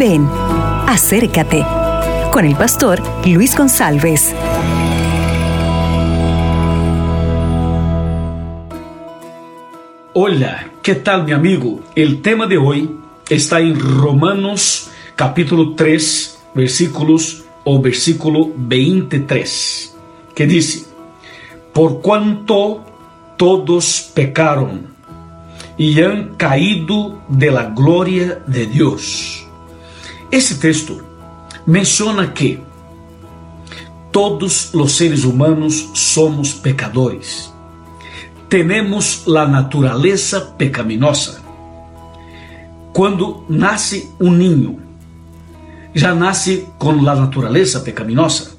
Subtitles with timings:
[0.00, 0.26] Ven,
[0.86, 1.62] acércate
[2.32, 4.34] con el pastor Luis González.
[10.14, 11.80] Hola, ¿qué tal mi amigo?
[11.94, 12.96] El tema de hoy
[13.28, 19.96] está en Romanos capítulo 3, versículos o versículo 23,
[20.34, 20.86] que dice,
[21.74, 22.86] por cuanto
[23.36, 24.94] todos pecaron
[25.76, 29.39] y han caído de la gloria de Dios.
[30.30, 31.02] Esse texto
[31.66, 32.60] menciona que
[34.12, 37.52] todos os seres humanos somos pecadores.
[38.48, 41.40] Temos a natureza pecaminosa.
[42.92, 44.80] Quando nasce um ninho,
[45.94, 48.52] já nasce com a natureza pecaminosa.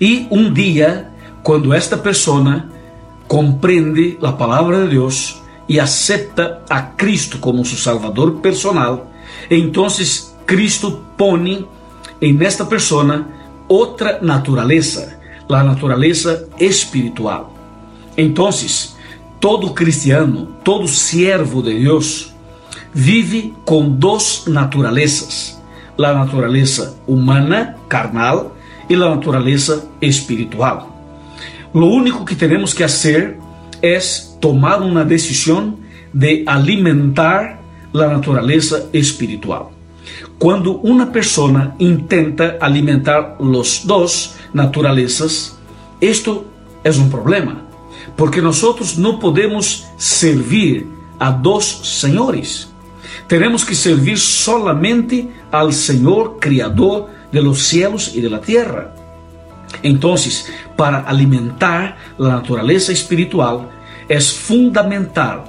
[0.00, 1.08] E um dia,
[1.42, 2.68] quando esta pessoa
[3.26, 9.10] compreende a palavra de Deus e aceita a Cristo como seu Salvador personal,
[9.50, 9.86] então
[10.46, 11.66] Cristo põe
[12.20, 13.28] em esta persona
[13.68, 15.18] outra natureza,
[15.48, 17.54] a natureza espiritual.
[18.16, 18.50] Então,
[19.40, 22.34] todo cristiano, todo siervo de Deus,
[22.92, 25.60] vive com duas naturezas:
[25.98, 28.56] a natureza humana, carnal,
[28.88, 30.90] e a natureza espiritual.
[31.72, 33.36] Lo único que temos que fazer
[33.82, 33.98] é
[34.40, 35.76] tomar uma decisão
[36.12, 37.58] de alimentar
[37.92, 39.72] a natureza espiritual.
[40.38, 45.58] Quando uma pessoa intenta alimentar os dois naturezas,
[46.00, 46.44] isto
[46.82, 47.62] é um problema,
[48.16, 48.62] porque nós
[48.96, 50.86] não podemos servir
[51.18, 52.68] a dois senhores.
[53.26, 58.94] Teremos que servir solamente al Senhor Criador de los cielos e de la tierra.
[59.82, 60.14] Então,
[60.76, 63.70] para alimentar a natureza espiritual,
[64.08, 65.48] é fundamental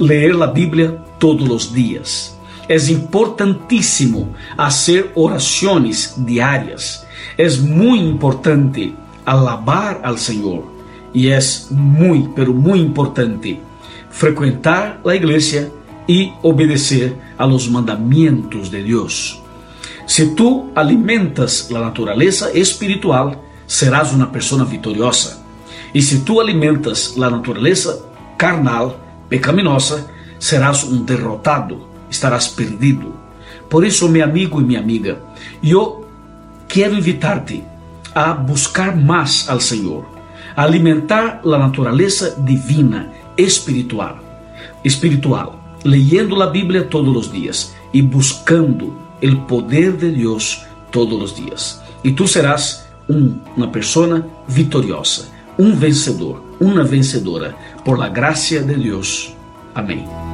[0.00, 2.34] ler a Bíblia todos os dias
[2.68, 7.04] é importantíssimo fazer orações diárias.
[7.36, 8.94] É muito importante
[9.24, 10.72] alabar al Senhor.
[11.12, 11.38] E é
[11.70, 13.60] muito, pero importante
[14.10, 15.70] frequentar a igreja
[16.08, 17.68] e obedecer a los
[18.70, 19.40] de Deus.
[20.06, 25.42] Se tu alimentas a natureza espiritual, serás uma pessoa vitoriosa.
[25.94, 28.04] E se tu alimentas a natureza
[28.36, 33.14] carnal, pecaminosa, serás um derrotado estarás perdido.
[33.68, 35.20] Por isso, meu amigo e minha amiga,
[35.62, 36.08] eu
[36.68, 37.62] quero invitar-te
[38.14, 40.06] a buscar mais ao Senhor,
[40.56, 44.18] a alimentar a natureza divina, espiritual,
[44.84, 51.34] espiritual, leyendo a Bíblia todos os dias e buscando o poder de Deus todos os
[51.34, 51.82] dias.
[52.04, 55.26] E tu serás um, uma pessoa vitoriosa,
[55.58, 57.54] um vencedor, uma vencedora,
[57.84, 59.34] por la gracia de Deus.
[59.74, 60.33] Amém.